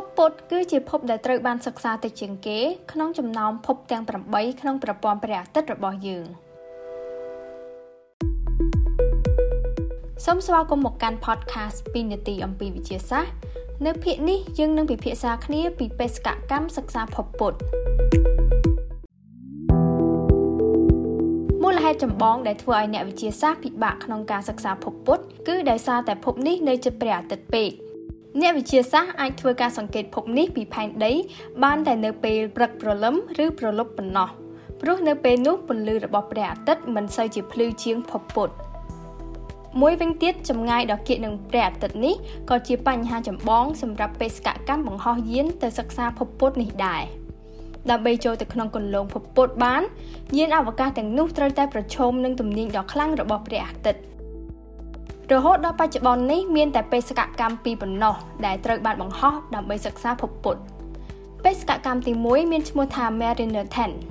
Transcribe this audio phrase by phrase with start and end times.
[0.00, 2.58] ភពពុទ្ធគឺជាភពដែលត្រូវបានសិក្សាតិចជាងគេ
[2.92, 4.02] ក្នុងចំណោមភពទាំង
[4.32, 6.26] 8ក្នុងប្រព័ន្ធព្រះអាទិត្យរបស់យើង
[10.24, 13.32] សូមស្វាគមន៍មកកាន់ podcast 2នាទីអំពីវិទ្យាសាស្ត្រ
[13.86, 17.58] នៅភាគនេះយើងនឹងពិភាក្សាគ្នាពីបេសកកម្មសិក្សាភពពុទ្ធ
[21.62, 27.70] មូលហេតុចម្បងដែលធ្វើឲ្យអ្នកវិទ្យាសាស្ត្រពិបាកក្នុងការសិក្សាភពពុទ្ធគឺដោយសារតែភពនេះនៅជិតព្រះអាទិត្យពេក
[28.40, 31.12] អ្នកវិទ្យាសាស្ត្រអាចធ្វើការសង្កេតភពនេះពីផែនដី
[31.64, 34.28] បានតែនៅពេលព្រឹកព្រលឹមឬប្រលប់ប៉ុណ្ណោះ
[34.80, 38.54] ព្រោះនៅពេលនោះពន្លឺរបស់ព្រះអាទិត្យមិនសូវជាភ្លឺជាងភពពុទ្ធ
[39.80, 42.14] មួយវិញទៀតចម្ងាយដ៏គៀកនឹងព្រះអាទិត្យនេះ
[42.50, 47.02] ក៏ជាបញ្ហាចម្បងសម្រាប់បេសកកម្មបង្ហោះយានទៅសិក្សាភពពុទ្ធនេះដែរ
[47.90, 49.82] ដើម្បីចូលទៅក្នុងគន្លងភពពុទ្ធបាន
[50.36, 54.00] យានអវកាសទាំងនោះត្រូវតែប្រឈមនឹងទំនាញដ៏ខ្លាំងរបស់ព្រះអាទិត្យ
[55.32, 58.14] រហូតដល់បច្ចុប្បន្ននេះមានតែបេសកកម្មពីរប៉ុណ្ណោះ
[58.46, 60.60] ដែលត្រូវបានបង្ហោះដើម្បីសិក្សាភពពុទ្ធ
[61.44, 63.66] បេសកកម្មទី1មានឈ្មោះថា Mariner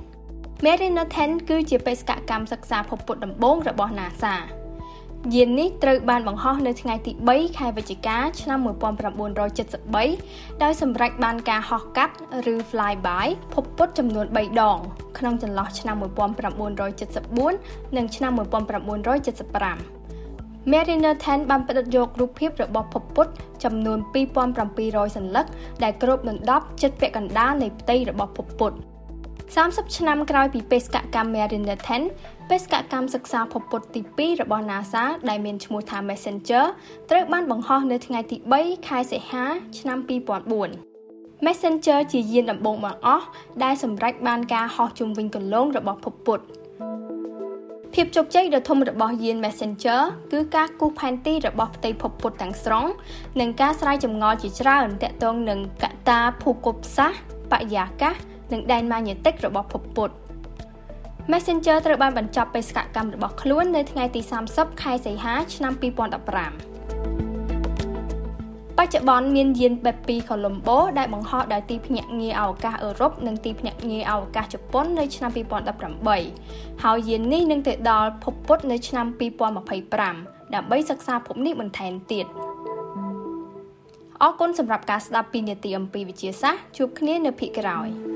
[0.08, 4.34] 10 Mariner 10គឺជាបេសកកម្មសិក្សាភពពុទ្ធដំបូងរបស់ NASA
[5.34, 12.14] យាននេះត្រូវបានបង្ហោះនៅថ្ងៃទី3ខែវិច្ឆិកាឆ្នាំ1973ដោយសម្រេចបានការហោះកាត់
[12.52, 14.78] ឬ flyby ភពពុទ្ធចំនួន3ដង
[15.18, 15.96] ក្នុងចន្លោះឆ្នាំ
[17.20, 20.05] 1974និងឆ្នាំ1975
[20.72, 23.32] Mariner 10បានផ្ដិតយករូបភាពរបស់ភពពុទ្ធ
[23.64, 23.98] ចំនួន
[24.56, 25.46] 2700សន្លឹក
[25.82, 28.76] ដែលគ្របដណ្ដប់ជិតពាក់កណ្ដាលនៃផ្ទៃរបស់ភពពុទ្ធ
[29.36, 31.78] 30ឆ្នាំក្រោយពីបេសកកម្ម Mariner
[32.14, 34.00] 10បេសកកម្មសិក្សាភពពុទ្ធទី
[34.36, 36.64] 2របស់ NASA ដែលមានឈ្មោះថា Messenger
[37.10, 39.44] ត្រូវបានបង្ហោះនៅថ្ងៃទី3ខែសីហា
[39.78, 39.98] ឆ្នាំ
[40.76, 43.26] 2004 Messenger ជាយានដំបូងបង្អស់
[43.64, 46.44] ដែលសម្រេចបានការហោះជុំវិញគន្លងរបស់ភពពុទ្ធ
[48.00, 50.00] ភាពជោគជ័យដ៏ធំរបស់យាន Messenger
[50.32, 52.84] គឺការគូសផែនទីរបស់ផ្ទៃភពពុទ្ធទាំងស្រុង
[53.40, 58.14] និងការស្រាយចម្ងល់ជាច្រើនទាក់ទងនឹងកត្តាភូមិសាស្ត្របរិយាកាស
[58.52, 60.14] និងដែនម៉ាញេទិករបស់ភពពុទ្ធ
[61.32, 64.20] Messenger ត្រូវបានបញ្ចប់បេសកកម្មរបស់ខ្លួននៅថ្ងៃទី
[64.52, 66.75] 30ខែសីហាឆ្នាំ2015ប
[68.86, 75.30] ច្ចុប្បន្នមានយានបេបពីកូឡុំបូដែលបង្ហោះដោយទីភ្នាក់ងារអវកាសអឺរ៉ុបនិងទីភ្នាក់ងារអវកាសជប៉ុននៅឆ្នាំ
[76.06, 79.06] 2018ហើយយាននេះនឹងទៅដល់ភពពុទ្ធនៅឆ្នាំ
[79.80, 82.26] 2025ដើម្បីសិក្សាភពនេះបន្ថែមទៀត
[84.22, 87.90] អរគុណសម្រាប់ការស្ដាប់ពីនាទីអំពីវិទ្យាសាស្ត្រជួបគ្នានៅភាគក្រោយ។